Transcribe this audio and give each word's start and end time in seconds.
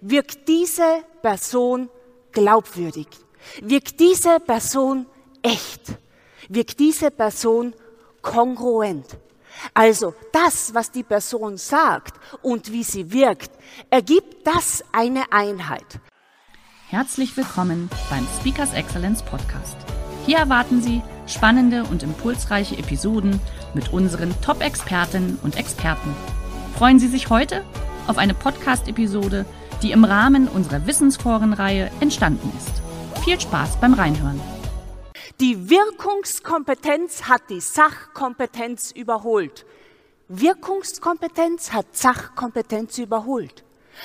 wirkt 0.00 0.48
diese 0.48 1.04
Person 1.22 1.88
glaubwürdig? 2.32 3.08
Wirkt 3.60 4.00
diese 4.00 4.40
Person 4.40 5.06
echt? 5.42 5.82
Wirkt 6.48 6.78
diese 6.78 7.10
Person 7.10 7.74
kongruent? 8.22 9.06
Also 9.72 10.14
das, 10.32 10.74
was 10.74 10.90
die 10.90 11.02
Person 11.02 11.56
sagt 11.56 12.14
und 12.42 12.72
wie 12.72 12.82
sie 12.82 13.10
wirkt, 13.12 13.50
ergibt 13.90 14.46
das 14.46 14.84
eine 14.92 15.32
Einheit. 15.32 16.00
Herzlich 16.88 17.36
willkommen 17.36 17.90
beim 18.10 18.26
Speakers 18.38 18.72
Excellence 18.74 19.22
Podcast. 19.22 19.76
Hier 20.26 20.38
erwarten 20.38 20.82
Sie 20.82 21.02
spannende 21.26 21.84
und 21.84 22.02
impulsreiche 22.02 22.76
Episoden 22.76 23.40
mit 23.74 23.92
unseren 23.92 24.34
Top-Expertinnen 24.42 25.38
und 25.42 25.56
Experten. 25.56 26.14
Freuen 26.76 26.98
Sie 26.98 27.08
sich 27.08 27.30
heute 27.30 27.64
auf 28.06 28.18
eine 28.18 28.34
Podcast-Episode 28.34 29.46
die 29.82 29.92
im 29.92 30.04
Rahmen 30.04 30.48
unserer 30.48 30.86
Wissensforenreihe 30.86 31.90
entstanden 32.00 32.52
ist. 32.56 33.22
Viel 33.24 33.40
Spaß 33.40 33.76
beim 33.80 33.94
Reinhören. 33.94 34.40
Die 35.40 35.68
Wirkungskompetenz 35.68 37.24
hat 37.24 37.42
die 37.50 37.60
Sachkompetenz 37.60 38.90
überholt. 38.90 39.66
Wirkungskompetenz 40.28 41.72
hat 41.72 41.86
Sachkompetenz 41.92 42.98
überholt. 42.98 43.64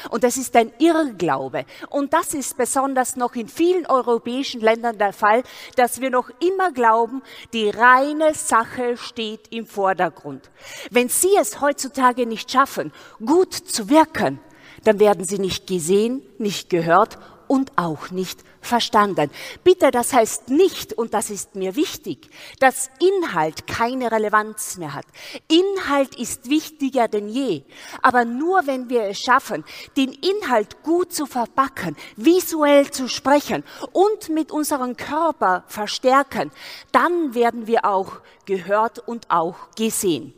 Und 0.09 0.23
das 0.23 0.38
ist 0.38 0.55
ein 0.55 0.72
Irrglaube. 0.80 1.66
Und 1.89 2.13
das 2.13 2.33
ist 2.33 2.58
besonders 2.58 3.16
noch 3.16 3.35
in 3.35 3.47
vielen 3.47 3.85
europäischen 3.85 4.61
Ländern 4.61 4.97
der 4.97 5.13
Fall, 5.13 5.44
dass 5.75 6.02
wir 6.02 6.09
noch 6.09 6.30
immer 6.39 6.72
glauben, 6.72 7.22
die 7.53 7.69
reine 7.69 8.33
Sache 8.33 8.97
steht 8.97 9.52
im 9.52 9.66
Vordergrund. 9.66 10.50
Wenn 10.89 11.09
Sie 11.09 11.35
es 11.39 11.61
heutzutage 11.61 12.25
nicht 12.25 12.52
schaffen, 12.52 12.91
gut 13.25 13.53
zu 13.53 13.89
wirken, 13.89 14.39
dann 14.83 15.00
werden 15.00 15.25
sie 15.25 15.39
nicht 15.39 15.67
gesehen, 15.67 16.22
nicht 16.38 16.69
gehört 16.69 17.17
und 17.52 17.77
auch 17.77 18.11
nicht 18.11 18.39
verstanden. 18.61 19.30
Bitte, 19.63 19.91
das 19.91 20.13
heißt 20.13 20.50
nicht, 20.50 20.94
und 20.94 21.13
das 21.13 21.30
ist 21.30 21.55
mir 21.55 21.75
wichtig, 21.75 22.30
dass 22.59 22.89
Inhalt 23.00 23.67
keine 23.67 24.09
Relevanz 24.09 24.78
mehr 24.78 24.94
hat. 24.94 25.05
Inhalt 25.50 26.16
ist 26.16 26.50
wichtiger 26.50 27.09
denn 27.09 27.28
je. 27.28 27.63
Aber 28.02 28.23
nur 28.23 28.66
wenn 28.67 28.89
wir 28.89 29.03
es 29.03 29.19
schaffen, 29.19 29.66
den 29.97 30.13
Inhalt 30.13 30.81
gut 30.83 31.11
zu 31.11 31.25
verpacken, 31.25 31.97
visuell 32.16 32.89
zu 32.89 33.09
sprechen 33.09 33.66
und 33.91 34.30
mit 34.30 34.53
unserem 34.53 34.95
Körper 34.95 35.66
verstärken, 35.67 36.52
dann 36.94 37.33
werden 37.33 37.67
wir 37.67 37.83
auch 37.83 38.22
gehört 38.45 39.00
und 39.00 39.30
auch 39.30 39.72
gesehen. 39.75 40.33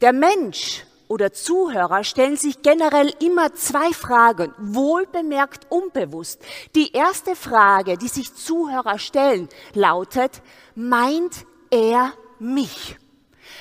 Der 0.00 0.12
Mensch 0.12 0.84
oder 1.12 1.34
Zuhörer 1.34 2.04
stellen 2.04 2.38
sich 2.38 2.62
generell 2.62 3.12
immer 3.20 3.52
zwei 3.52 3.92
Fragen, 3.92 4.54
wohlbemerkt 4.56 5.66
unbewusst. 5.70 6.40
Die 6.74 6.92
erste 6.92 7.36
Frage, 7.36 7.98
die 7.98 8.08
sich 8.08 8.34
Zuhörer 8.34 8.98
stellen, 8.98 9.50
lautet, 9.74 10.40
meint 10.74 11.44
er 11.70 12.14
mich? 12.38 12.96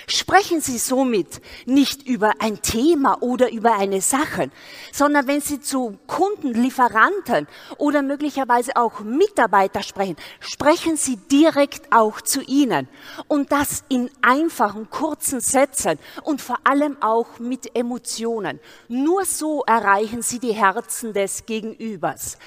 Sprechen 0.08 0.62
Sie 0.62 0.78
somit 0.78 1.42
nicht 1.66 2.08
über 2.08 2.34
ein 2.40 2.62
Thema 2.62 3.22
oder 3.22 3.52
über 3.52 3.76
eine 3.76 4.02
Sache, 4.02 4.50
sondern 4.92 5.28
wenn 5.28 5.42
Sie 5.42 5.60
zu 5.60 5.98
Kunden, 6.08 6.54
Lieferanten 6.54 7.48
oder 7.78 8.02
möglicherweise 8.02 8.76
auch 8.76 9.02
Mitarbeiter 9.02 9.84
sprechen, 9.84 10.16
sprechen 10.40 10.98
Sie 10.98 11.18
direkt 11.18 11.92
auch 11.92 12.22
zu 12.22 12.42
ihnen. 12.42 12.88
Und 13.28 13.52
das 13.52 13.84
in 13.90 14.10
einfachen, 14.22 14.90
kurzen 14.90 15.40
Sätzen 15.40 16.00
und 16.24 16.42
vor 16.42 16.58
allem 16.64 16.98
auch 17.02 17.40
mit 17.40 17.76
Emotionen. 17.76 18.60
Nur 18.88 19.26
so 19.26 19.64
erreichen 19.64 20.22
Sie 20.22 20.40
die 20.40 20.54
Herzen 20.54 21.14
des 21.14 21.46
Gegenübers. 21.46 22.38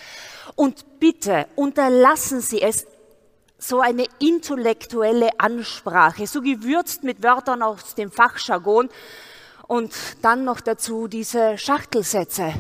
Und 0.57 1.01
bitte 1.01 1.47
unterlassen 1.57 2.41
Sie 2.41 2.63
es, 2.63 2.87
so 3.69 3.81
eine 3.81 4.05
intellektuelle 4.19 5.31
Ansprache, 5.39 6.27
so 6.27 6.43
gewürzt 6.43 7.03
mit 7.03 7.23
Wörtern 7.23 7.63
aus 7.63 7.95
dem 7.95 8.11
Fachjargon 8.11 8.91
und 9.67 9.95
dann 10.23 10.45
noch 10.45 10.61
dazu 10.61 11.09
diese 11.09 11.57
Schachtelsätze. 11.57 12.53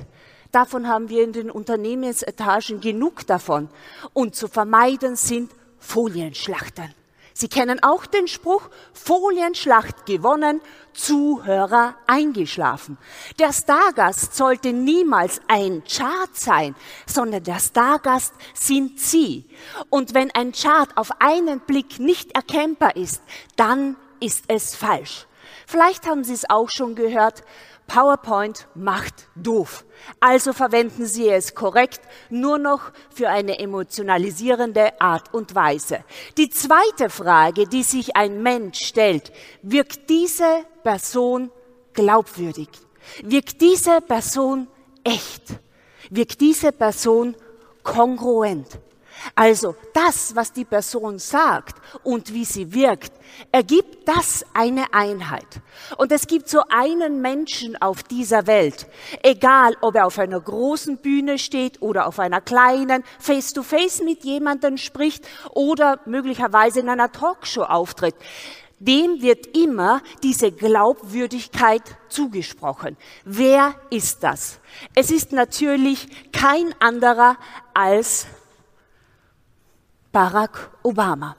Davon 0.50 0.88
haben 0.88 1.08
wir 1.08 1.22
in 1.24 1.32
den 1.32 1.50
Unternehmensetagen 1.50 2.80
genug 2.80 3.26
davon. 3.26 3.68
Und 4.12 4.36
zu 4.36 4.48
vermeiden 4.48 5.16
sind 5.16 5.50
Folienschlachten. 5.78 6.94
Sie 7.36 7.48
kennen 7.48 7.82
auch 7.82 8.06
den 8.06 8.28
Spruch, 8.28 8.70
Folienschlacht 8.92 10.06
gewonnen, 10.06 10.60
Zuhörer 10.92 11.96
eingeschlafen. 12.06 12.96
Der 13.40 13.52
Stargast 13.52 14.36
sollte 14.36 14.72
niemals 14.72 15.40
ein 15.48 15.82
Chart 15.82 16.30
sein, 16.32 16.76
sondern 17.06 17.42
der 17.42 17.58
Stargast 17.58 18.32
sind 18.54 19.00
Sie. 19.00 19.46
Und 19.90 20.14
wenn 20.14 20.30
ein 20.30 20.52
Chart 20.52 20.96
auf 20.96 21.10
einen 21.20 21.58
Blick 21.58 21.98
nicht 21.98 22.36
erkennbar 22.36 22.94
ist, 22.94 23.20
dann 23.56 23.96
ist 24.20 24.44
es 24.46 24.76
falsch. 24.76 25.26
Vielleicht 25.66 26.06
haben 26.06 26.24
Sie 26.24 26.34
es 26.34 26.48
auch 26.48 26.70
schon 26.70 26.94
gehört, 26.94 27.42
PowerPoint 27.86 28.66
macht 28.74 29.28
doof. 29.36 29.84
Also 30.20 30.52
verwenden 30.52 31.06
Sie 31.06 31.28
es 31.28 31.54
korrekt, 31.54 32.00
nur 32.30 32.58
noch 32.58 32.92
für 33.14 33.28
eine 33.28 33.58
emotionalisierende 33.58 35.00
Art 35.00 35.32
und 35.34 35.54
Weise. 35.54 36.04
Die 36.36 36.48
zweite 36.50 37.10
Frage, 37.10 37.66
die 37.66 37.82
sich 37.82 38.16
ein 38.16 38.42
Mensch 38.42 38.78
stellt, 38.84 39.32
wirkt 39.62 40.08
diese 40.08 40.64
Person 40.82 41.50
glaubwürdig? 41.92 42.68
Wirkt 43.22 43.60
diese 43.60 44.00
Person 44.00 44.66
echt? 45.04 45.42
Wirkt 46.10 46.40
diese 46.40 46.72
Person 46.72 47.36
kongruent? 47.82 48.68
Also 49.34 49.74
das, 49.92 50.34
was 50.36 50.52
die 50.52 50.64
Person 50.64 51.18
sagt 51.18 51.76
und 52.02 52.32
wie 52.32 52.44
sie 52.44 52.72
wirkt, 52.72 53.12
ergibt 53.50 54.06
das 54.06 54.44
eine 54.54 54.92
Einheit. 54.92 55.46
Und 55.96 56.12
es 56.12 56.26
gibt 56.26 56.48
so 56.48 56.62
einen 56.68 57.20
Menschen 57.20 57.80
auf 57.80 58.02
dieser 58.02 58.46
Welt, 58.46 58.86
egal 59.22 59.76
ob 59.80 59.96
er 59.96 60.06
auf 60.06 60.18
einer 60.18 60.40
großen 60.40 60.98
Bühne 60.98 61.38
steht 61.38 61.82
oder 61.82 62.06
auf 62.06 62.18
einer 62.18 62.40
kleinen, 62.40 63.04
face-to-face 63.18 64.00
-face 64.00 64.04
mit 64.04 64.24
jemandem 64.24 64.76
spricht 64.76 65.24
oder 65.50 66.00
möglicherweise 66.06 66.80
in 66.80 66.88
einer 66.88 67.10
Talkshow 67.10 67.62
auftritt 67.62 68.14
dem 68.84 69.22
wird 69.22 69.56
immer 69.56 70.02
diese 70.22 70.52
Glaubwürdigkeit 70.52 71.82
zugesprochen. 72.08 72.96
Wer 73.24 73.74
ist 73.90 74.22
das? 74.22 74.58
Es 74.94 75.10
ist 75.10 75.32
natürlich 75.32 76.06
kein 76.32 76.74
anderer 76.80 77.36
als 77.72 78.26
Barack 80.14 80.70
Obama. 80.84 81.34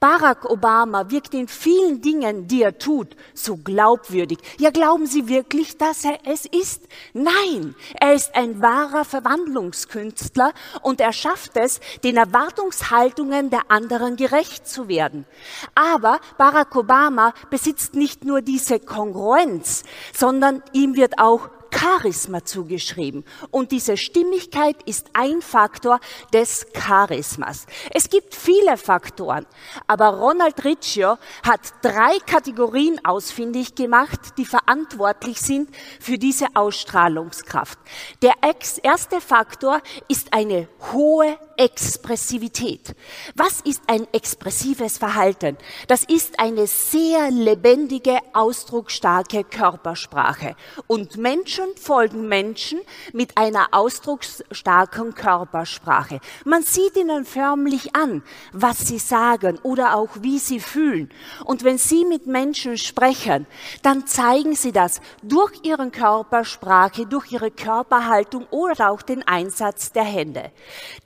Barack 0.00 0.46
Obama 0.46 1.10
wirkt 1.10 1.34
in 1.34 1.46
vielen 1.46 2.00
Dingen, 2.00 2.48
die 2.48 2.62
er 2.62 2.78
tut, 2.78 3.14
so 3.34 3.58
glaubwürdig. 3.58 4.38
Ja, 4.58 4.70
glauben 4.70 5.04
Sie 5.04 5.28
wirklich, 5.28 5.76
dass 5.76 6.06
er 6.06 6.18
es 6.24 6.46
ist? 6.46 6.84
Nein, 7.12 7.74
er 8.00 8.14
ist 8.14 8.34
ein 8.34 8.62
wahrer 8.62 9.04
Verwandlungskünstler 9.04 10.54
und 10.80 11.02
er 11.02 11.12
schafft 11.12 11.58
es, 11.58 11.80
den 12.02 12.16
Erwartungshaltungen 12.16 13.50
der 13.50 13.70
anderen 13.70 14.16
gerecht 14.16 14.66
zu 14.66 14.88
werden. 14.88 15.26
Aber 15.74 16.18
Barack 16.38 16.74
Obama 16.76 17.34
besitzt 17.50 17.92
nicht 17.92 18.24
nur 18.24 18.40
diese 18.40 18.80
Kongruenz, 18.80 19.82
sondern 20.14 20.62
ihm 20.72 20.96
wird 20.96 21.18
auch 21.18 21.50
Charisma 21.70 22.44
zugeschrieben. 22.44 23.24
Und 23.50 23.72
diese 23.72 23.96
Stimmigkeit 23.96 24.76
ist 24.84 25.08
ein 25.12 25.42
Faktor 25.42 26.00
des 26.32 26.66
Charismas. 26.72 27.66
Es 27.92 28.08
gibt 28.08 28.34
viele 28.34 28.76
Faktoren, 28.76 29.46
aber 29.86 30.08
Ronald 30.08 30.64
Riccio 30.64 31.18
hat 31.42 31.60
drei 31.82 32.18
Kategorien 32.26 33.00
ausfindig 33.04 33.74
gemacht, 33.74 34.20
die 34.38 34.44
verantwortlich 34.44 35.40
sind 35.40 35.68
für 36.00 36.18
diese 36.18 36.46
Ausstrahlungskraft. 36.54 37.78
Der 38.22 38.34
erste 38.82 39.20
Faktor 39.20 39.80
ist 40.08 40.32
eine 40.32 40.68
hohe 40.92 41.38
Expressivität. 41.56 42.94
Was 43.34 43.60
ist 43.62 43.82
ein 43.88 44.06
expressives 44.12 44.98
Verhalten? 44.98 45.58
Das 45.88 46.04
ist 46.04 46.38
eine 46.38 46.66
sehr 46.66 47.30
lebendige, 47.30 48.18
ausdrucksstarke 48.32 49.42
Körpersprache. 49.44 50.54
Und 50.86 51.16
Menschen 51.16 51.57
Menschen 51.58 51.76
folgen 51.76 52.28
Menschen 52.28 52.80
mit 53.12 53.36
einer 53.36 53.68
ausdrucksstarken 53.72 55.14
Körpersprache. 55.14 56.20
Man 56.44 56.62
sieht 56.62 56.96
ihnen 56.96 57.24
förmlich 57.24 57.96
an, 57.96 58.22
was 58.52 58.86
sie 58.86 58.98
sagen 58.98 59.58
oder 59.62 59.96
auch 59.96 60.10
wie 60.20 60.38
sie 60.38 60.60
fühlen. 60.60 61.10
Und 61.44 61.64
wenn 61.64 61.78
sie 61.78 62.04
mit 62.04 62.26
Menschen 62.26 62.78
sprechen, 62.78 63.46
dann 63.82 64.06
zeigen 64.06 64.54
sie 64.54 64.72
das 64.72 65.00
durch 65.22 65.52
ihre 65.62 65.90
Körpersprache, 65.90 67.06
durch 67.06 67.32
ihre 67.32 67.50
Körperhaltung 67.50 68.46
oder 68.50 68.90
auch 68.90 69.02
den 69.02 69.26
Einsatz 69.26 69.90
der 69.90 70.04
Hände. 70.04 70.52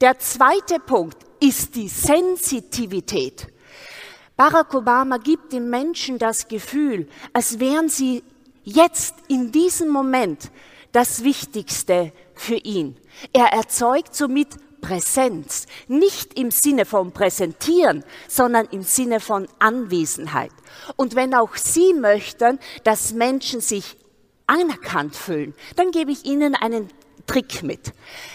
Der 0.00 0.18
zweite 0.18 0.78
Punkt 0.80 1.16
ist 1.40 1.74
die 1.76 1.88
Sensitivität. 1.88 3.46
Barack 4.36 4.74
Obama 4.74 5.18
gibt 5.18 5.52
den 5.52 5.70
Menschen 5.70 6.18
das 6.18 6.48
Gefühl, 6.48 7.08
als 7.32 7.60
wären 7.60 7.88
sie 7.88 8.22
jetzt 8.64 9.14
in 9.28 9.52
diesem 9.52 9.88
Moment 9.88 10.50
das 10.92 11.24
Wichtigste 11.24 12.12
für 12.34 12.56
ihn. 12.56 12.96
Er 13.32 13.46
erzeugt 13.46 14.14
somit 14.14 14.48
Präsenz, 14.80 15.66
nicht 15.86 16.38
im 16.38 16.50
Sinne 16.50 16.84
von 16.84 17.12
Präsentieren, 17.12 18.04
sondern 18.28 18.66
im 18.66 18.82
Sinne 18.82 19.20
von 19.20 19.46
Anwesenheit. 19.58 20.50
Und 20.96 21.14
wenn 21.14 21.34
auch 21.34 21.56
Sie 21.56 21.94
möchten, 21.94 22.58
dass 22.82 23.12
Menschen 23.12 23.60
sich 23.60 23.96
anerkannt 24.46 25.14
fühlen, 25.14 25.54
dann 25.76 25.92
gebe 25.92 26.10
ich 26.10 26.24
Ihnen 26.24 26.56
einen 26.56 26.88
Trick 27.26 27.62
mit. 27.62 27.92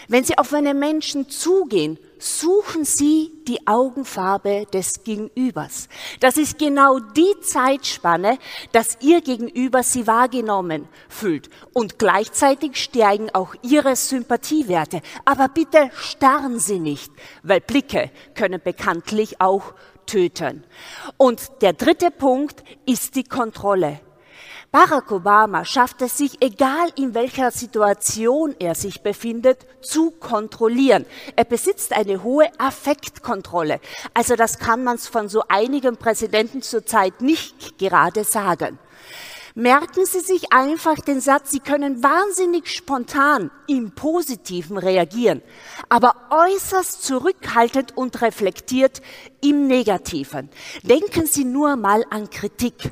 Wenn 0.08 0.24
Sie 0.24 0.38
auf 0.38 0.54
einen 0.54 0.80
Menschen 0.80 1.30
zugehen 1.30 1.98
suchen 2.20 2.86
Sie 2.86 3.32
die 3.48 3.68
Augenfarbe 3.68 4.66
des 4.74 5.04
Gegenübers. 5.04 5.88
Das 6.20 6.38
ist 6.38 6.58
genau 6.58 7.00
die 7.00 7.34
Zeitspanne, 7.42 8.38
dass 8.72 8.98
Ihr 9.02 9.22
Gegenüber 9.22 9.84
Sie 9.84 10.08
wahrgenommen 10.08 10.88
fühlt. 11.10 11.50
Und 11.74 12.00
gleichzeitig 12.00 12.78
steigen 12.78 13.30
auch 13.34 13.56
Ihre 13.62 13.96
Sympathiewerte. 13.96 15.02
Aber 15.26 15.48
bitte 15.50 15.90
starren 15.96 16.60
Sie 16.60 16.80
nicht, 16.80 17.12
weil 17.44 17.62
Blicke 17.62 18.12
können 18.36 18.62
bekanntlich 18.64 19.40
auch 19.42 19.74
töten. 20.06 20.64
Und 21.18 21.62
der 21.62 21.74
dritte 21.74 22.12
Punkt 22.12 22.64
ist 22.86 23.16
die 23.16 23.26
Kontrolle. 23.26 24.00
Barack 24.72 25.12
Obama 25.12 25.64
schafft 25.64 26.02
es 26.02 26.18
sich, 26.18 26.42
egal 26.42 26.90
in 26.98 27.14
welcher 27.14 27.52
Situation 27.52 28.54
er 28.60 28.76
sich 28.76 29.02
befindet, 29.02 29.66
zu 29.82 30.12
kontrollieren. 30.12 31.06
Er 31.38 31.46
besitzt 31.46 31.94
eine 31.94 32.22
hohe 32.22 32.48
Affektkontrolle. 32.60 33.80
Also 34.14 34.36
das 34.36 34.60
kann 34.60 34.84
man 34.84 34.98
von 34.98 35.30
so 35.30 35.44
einigen 35.48 35.96
Präsidenten 35.96 36.62
zurzeit 36.62 37.22
nicht 37.22 37.78
gerade 37.78 38.26
sagen. 38.26 38.78
Merken 39.56 40.06
Sie 40.06 40.20
sich 40.20 40.52
einfach 40.54 40.98
den 41.00 41.22
Satz, 41.22 41.50
Sie 41.50 41.60
können 41.60 42.04
wahnsinnig 42.04 42.68
spontan 42.68 43.50
im 43.68 43.96
Positiven 43.96 44.78
reagieren, 44.78 45.42
aber 45.90 46.14
äußerst 46.30 47.04
zurückhaltend 47.04 47.98
und 47.98 48.22
reflektiert 48.22 49.02
im 49.42 49.66
Negativen. 49.66 50.50
Denken 50.84 51.26
Sie 51.26 51.46
nur 51.46 51.76
mal 51.76 52.04
an 52.12 52.30
Kritik. 52.30 52.92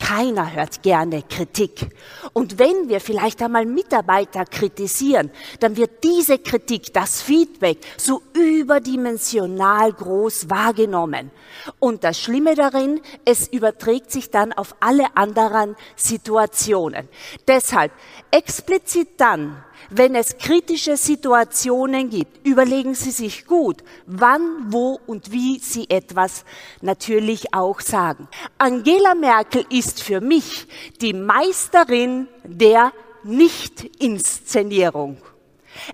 Keiner 0.00 0.54
hört 0.54 0.82
gerne 0.82 1.22
Kritik. 1.22 1.90
Und 2.32 2.58
wenn 2.58 2.88
wir 2.88 3.00
vielleicht 3.00 3.42
einmal 3.42 3.66
Mitarbeiter 3.66 4.44
kritisieren, 4.44 5.30
dann 5.60 5.76
wird 5.76 6.02
diese 6.02 6.38
Kritik, 6.38 6.92
das 6.92 7.20
Feedback, 7.22 7.78
so 7.96 8.22
überdimensional 8.32 9.92
groß 9.92 10.48
wahrgenommen. 10.48 11.30
Und 11.78 12.02
das 12.02 12.18
Schlimme 12.18 12.54
darin, 12.54 13.00
es 13.24 13.46
überträgt 13.46 14.10
sich 14.10 14.30
dann 14.30 14.52
auf 14.52 14.74
alle 14.80 15.16
anderen 15.16 15.76
Situationen. 15.96 17.08
Deshalb 17.46 17.92
explizit 18.30 19.08
dann, 19.18 19.62
wenn 19.90 20.14
es 20.14 20.38
kritische 20.38 20.96
Situationen 20.96 22.08
gibt, 22.10 22.46
überlegen 22.46 22.94
Sie 22.94 23.10
sich 23.10 23.46
gut, 23.46 23.82
wann, 24.06 24.72
wo 24.72 25.00
und 25.06 25.32
wie 25.32 25.58
Sie 25.58 25.90
etwas 25.90 26.44
natürlich 26.80 27.52
auch 27.52 27.80
sagen. 27.80 28.28
Angela 28.58 29.14
Merkel 29.14 29.64
ist 29.68 30.02
für 30.02 30.20
mich 30.20 30.66
die 31.00 31.12
Meisterin 31.12 32.28
der 32.44 32.92
Nicht-Inszenierung. 33.24 35.18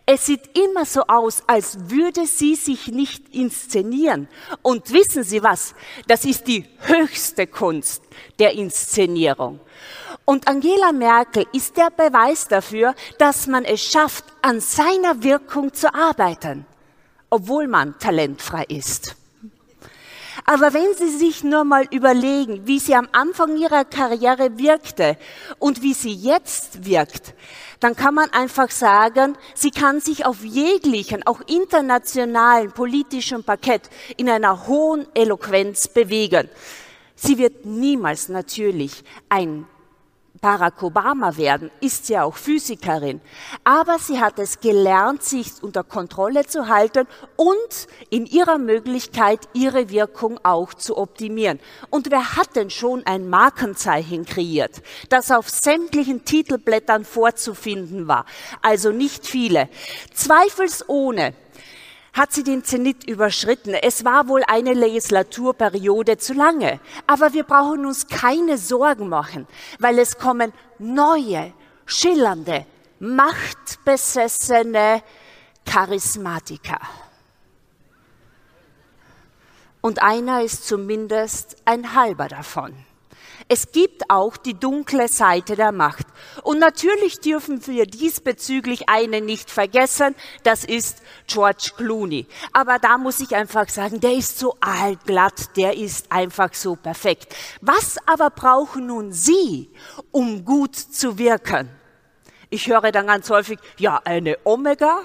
Es 0.04 0.26
sieht 0.26 0.56
immer 0.56 0.84
so 0.84 1.02
aus, 1.02 1.42
als 1.46 1.90
würde 1.90 2.26
sie 2.26 2.54
sich 2.54 2.88
nicht 2.88 3.34
inszenieren. 3.34 4.28
Und 4.62 4.92
wissen 4.92 5.22
Sie 5.22 5.42
was? 5.42 5.74
Das 6.06 6.24
ist 6.24 6.46
die 6.46 6.64
höchste 6.80 7.46
Kunst 7.46 8.02
der 8.38 8.52
Inszenierung. 8.52 9.60
Und 10.28 10.48
Angela 10.48 10.90
Merkel 10.90 11.46
ist 11.52 11.76
der 11.76 11.88
Beweis 11.90 12.48
dafür, 12.48 12.96
dass 13.16 13.46
man 13.46 13.64
es 13.64 13.80
schafft, 13.80 14.24
an 14.42 14.60
seiner 14.60 15.22
Wirkung 15.22 15.72
zu 15.72 15.94
arbeiten, 15.94 16.66
obwohl 17.30 17.68
man 17.68 17.96
talentfrei 18.00 18.64
ist. 18.64 19.14
Aber 20.44 20.74
wenn 20.74 20.94
Sie 20.94 21.16
sich 21.16 21.44
nur 21.44 21.62
mal 21.62 21.86
überlegen, 21.92 22.66
wie 22.66 22.80
sie 22.80 22.96
am 22.96 23.08
Anfang 23.12 23.56
ihrer 23.56 23.84
Karriere 23.84 24.58
wirkte 24.58 25.16
und 25.60 25.82
wie 25.82 25.94
sie 25.94 26.12
jetzt 26.12 26.84
wirkt, 26.84 27.34
dann 27.78 27.94
kann 27.94 28.14
man 28.14 28.30
einfach 28.30 28.70
sagen, 28.70 29.36
sie 29.54 29.70
kann 29.70 30.00
sich 30.00 30.24
auf 30.24 30.44
jeglichen, 30.44 31.26
auch 31.26 31.40
internationalen 31.46 32.72
politischen 32.72 33.44
Parkett 33.44 33.90
in 34.16 34.28
einer 34.28 34.66
hohen 34.66 35.06
Eloquenz 35.14 35.88
bewegen. 35.88 36.48
Sie 37.14 37.38
wird 37.38 37.64
niemals 37.64 38.28
natürlich 38.28 39.04
ein 39.28 39.66
Barack 40.46 40.80
Obama 40.84 41.36
werden, 41.36 41.72
ist 41.80 42.06
sie 42.06 42.16
auch 42.16 42.36
Physikerin. 42.36 43.20
Aber 43.64 43.98
sie 43.98 44.20
hat 44.20 44.38
es 44.38 44.60
gelernt, 44.60 45.24
sich 45.24 45.60
unter 45.60 45.82
Kontrolle 45.82 46.46
zu 46.46 46.68
halten 46.68 47.08
und 47.34 47.88
in 48.10 48.26
ihrer 48.26 48.56
Möglichkeit 48.56 49.40
ihre 49.54 49.90
Wirkung 49.90 50.38
auch 50.44 50.72
zu 50.72 50.98
optimieren. 50.98 51.58
Und 51.90 52.12
wer 52.12 52.36
hat 52.36 52.54
denn 52.54 52.70
schon 52.70 53.04
ein 53.06 53.28
Markenzeichen 53.28 54.24
kreiert, 54.24 54.82
das 55.08 55.32
auf 55.32 55.50
sämtlichen 55.50 56.24
Titelblättern 56.24 57.04
vorzufinden 57.04 58.06
war? 58.06 58.24
Also 58.62 58.92
nicht 58.92 59.26
viele. 59.26 59.68
Zweifelsohne 60.14 61.34
hat 62.16 62.32
sie 62.32 62.42
den 62.42 62.64
Zenit 62.64 63.04
überschritten. 63.04 63.74
Es 63.74 64.04
war 64.04 64.26
wohl 64.26 64.42
eine 64.46 64.72
Legislaturperiode 64.72 66.16
zu 66.16 66.32
lange. 66.32 66.80
Aber 67.06 67.34
wir 67.34 67.44
brauchen 67.44 67.84
uns 67.84 68.06
keine 68.06 68.56
Sorgen 68.56 69.10
machen, 69.10 69.46
weil 69.78 69.98
es 69.98 70.16
kommen 70.16 70.54
neue, 70.78 71.52
schillernde, 71.84 72.64
machtbesessene 73.00 75.02
Charismatiker. 75.66 76.80
Und 79.82 80.02
einer 80.02 80.42
ist 80.42 80.66
zumindest 80.66 81.56
ein 81.66 81.94
halber 81.94 82.28
davon. 82.28 82.85
Es 83.48 83.70
gibt 83.70 84.10
auch 84.10 84.36
die 84.36 84.54
dunkle 84.54 85.06
Seite 85.06 85.54
der 85.54 85.70
Macht. 85.70 86.06
Und 86.42 86.58
natürlich 86.58 87.20
dürfen 87.20 87.64
wir 87.68 87.86
diesbezüglich 87.86 88.88
einen 88.88 89.24
nicht 89.24 89.52
vergessen, 89.52 90.16
das 90.42 90.64
ist 90.64 91.00
George 91.28 91.70
Clooney. 91.76 92.26
Aber 92.52 92.80
da 92.80 92.98
muss 92.98 93.20
ich 93.20 93.36
einfach 93.36 93.68
sagen, 93.68 94.00
der 94.00 94.14
ist 94.14 94.40
so 94.40 94.56
allglatt, 94.60 95.56
der 95.56 95.76
ist 95.76 96.10
einfach 96.10 96.54
so 96.54 96.74
perfekt. 96.74 97.36
Was 97.60 97.98
aber 98.06 98.30
brauchen 98.30 98.88
nun 98.88 99.12
Sie, 99.12 99.70
um 100.10 100.44
gut 100.44 100.74
zu 100.74 101.16
wirken? 101.16 101.70
Ich 102.50 102.66
höre 102.66 102.90
dann 102.90 103.06
ganz 103.06 103.30
häufig, 103.30 103.60
ja, 103.78 104.00
eine 104.04 104.38
Omega, 104.44 105.02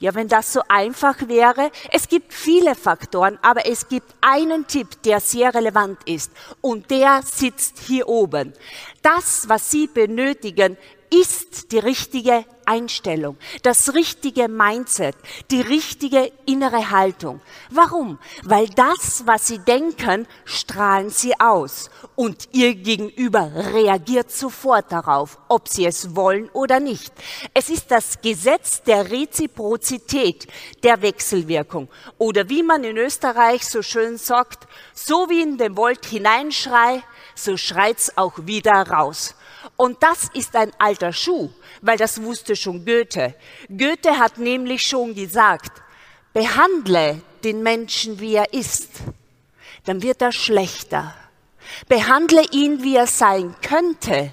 ja, 0.00 0.14
wenn 0.14 0.28
das 0.28 0.52
so 0.52 0.62
einfach 0.66 1.28
wäre. 1.28 1.70
Es 1.92 2.08
gibt 2.08 2.32
viele 2.32 2.74
Faktoren, 2.74 3.38
aber 3.42 3.66
es 3.66 3.86
gibt 3.88 4.12
einen 4.22 4.66
Tipp, 4.66 5.02
der 5.04 5.20
sehr 5.20 5.54
relevant 5.54 5.98
ist. 6.06 6.32
Und 6.60 6.90
der 6.90 7.20
sitzt 7.22 7.78
hier 7.86 8.08
oben. 8.08 8.54
Das, 9.02 9.48
was 9.48 9.70
Sie 9.70 9.86
benötigen, 9.86 10.76
ist 11.10 11.72
die 11.72 11.78
richtige 11.78 12.44
Einstellung, 12.64 13.36
das 13.62 13.94
richtige 13.94 14.46
Mindset, 14.48 15.16
die 15.50 15.60
richtige 15.60 16.30
innere 16.46 16.90
Haltung. 16.90 17.40
Warum? 17.70 18.18
Weil 18.44 18.68
das, 18.68 19.24
was 19.26 19.48
sie 19.48 19.58
denken, 19.58 20.28
strahlen 20.44 21.10
sie 21.10 21.38
aus 21.40 21.90
und 22.14 22.48
ihr 22.52 22.76
Gegenüber 22.76 23.50
reagiert 23.72 24.30
sofort 24.30 24.92
darauf, 24.92 25.38
ob 25.48 25.68
sie 25.68 25.84
es 25.84 26.14
wollen 26.14 26.48
oder 26.50 26.78
nicht. 26.78 27.12
Es 27.54 27.70
ist 27.70 27.90
das 27.90 28.20
Gesetz 28.20 28.82
der 28.84 29.10
Reziprozität, 29.10 30.46
der 30.84 31.02
Wechselwirkung 31.02 31.88
oder 32.18 32.48
wie 32.48 32.62
man 32.62 32.84
in 32.84 32.96
Österreich 32.96 33.66
so 33.66 33.82
schön 33.82 34.16
sagt, 34.16 34.68
so 34.94 35.28
wie 35.28 35.42
in 35.42 35.58
den 35.58 35.76
Wald 35.76 36.06
hineinschrei, 36.06 37.02
so 37.34 37.56
schreit's 37.56 38.16
auch 38.16 38.34
wieder 38.46 38.74
raus. 38.74 39.34
Und 39.76 40.02
das 40.02 40.28
ist 40.34 40.56
ein 40.56 40.72
alter 40.78 41.12
Schuh, 41.12 41.50
weil 41.82 41.96
das 41.96 42.22
wusste 42.22 42.56
schon 42.56 42.84
Goethe. 42.84 43.34
Goethe 43.68 44.18
hat 44.18 44.38
nämlich 44.38 44.82
schon 44.86 45.14
gesagt, 45.14 45.82
behandle 46.32 47.20
den 47.44 47.62
Menschen, 47.62 48.20
wie 48.20 48.34
er 48.34 48.52
ist, 48.52 48.88
dann 49.84 50.02
wird 50.02 50.22
er 50.22 50.32
schlechter. 50.32 51.14
Behandle 51.88 52.42
ihn, 52.50 52.82
wie 52.82 52.96
er 52.96 53.06
sein 53.06 53.54
könnte, 53.62 54.32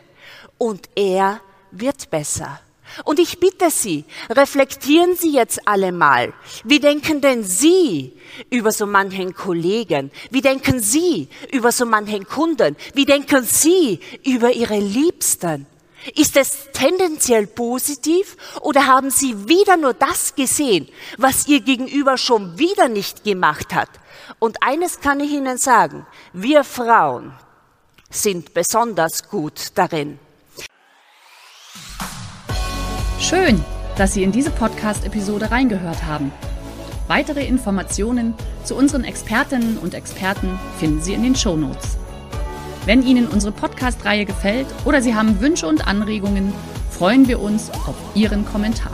und 0.57 0.89
er 0.95 1.41
wird 1.71 2.09
besser. 2.09 2.59
Und 3.03 3.19
ich 3.19 3.39
bitte 3.39 3.69
Sie, 3.69 4.05
reflektieren 4.29 5.15
Sie 5.15 5.31
jetzt 5.31 5.67
alle 5.67 5.91
mal. 5.91 6.33
Wie 6.63 6.79
denken 6.79 7.21
denn 7.21 7.43
Sie 7.43 8.13
über 8.49 8.71
so 8.71 8.85
manchen 8.85 9.33
Kollegen? 9.33 10.11
Wie 10.31 10.41
denken 10.41 10.79
Sie 10.79 11.27
über 11.51 11.71
so 11.71 11.85
manchen 11.85 12.27
Kunden? 12.27 12.75
Wie 12.93 13.05
denken 13.05 13.43
Sie 13.43 13.99
über 14.23 14.51
Ihre 14.51 14.79
Liebsten? 14.79 15.65
Ist 16.15 16.37
es 16.37 16.67
tendenziell 16.73 17.47
positiv 17.47 18.37
oder 18.61 18.87
haben 18.87 19.09
Sie 19.09 19.47
wieder 19.49 19.77
nur 19.77 19.93
das 19.93 20.35
gesehen, 20.35 20.87
was 21.17 21.47
Ihr 21.47 21.61
Gegenüber 21.61 22.17
schon 22.17 22.57
wieder 22.57 22.87
nicht 22.87 23.23
gemacht 23.23 23.73
hat? 23.73 23.89
Und 24.39 24.63
eines 24.63 24.99
kann 24.99 25.19
ich 25.19 25.31
Ihnen 25.31 25.57
sagen, 25.57 26.05
wir 26.33 26.63
Frauen 26.63 27.33
sind 28.09 28.53
besonders 28.53 29.29
gut 29.29 29.71
darin. 29.75 30.19
Schön, 33.29 33.61
dass 33.97 34.13
Sie 34.13 34.23
in 34.23 34.31
diese 34.31 34.51
Podcast-Episode 34.51 35.51
reingehört 35.51 36.05
haben. 36.05 36.31
Weitere 37.09 37.45
Informationen 37.45 38.33
zu 38.63 38.73
unseren 38.73 39.03
Expertinnen 39.03 39.77
und 39.79 39.93
Experten 39.93 40.57
finden 40.79 41.01
Sie 41.01 41.13
in 41.13 41.23
den 41.23 41.35
Show 41.35 41.57
Notes. 41.57 41.97
Wenn 42.85 43.05
Ihnen 43.05 43.27
unsere 43.27 43.51
Podcast-Reihe 43.51 44.23
gefällt 44.23 44.67
oder 44.85 45.01
Sie 45.01 45.13
haben 45.13 45.41
Wünsche 45.41 45.67
und 45.67 45.89
Anregungen, 45.89 46.53
freuen 46.89 47.27
wir 47.27 47.41
uns 47.41 47.69
auf 47.69 47.95
Ihren 48.15 48.45
Kommentar. 48.45 48.93